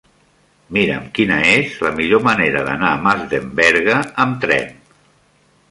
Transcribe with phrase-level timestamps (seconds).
[0.77, 4.73] Mira'm quina és la millor manera d'anar a Masdenverge amb tren.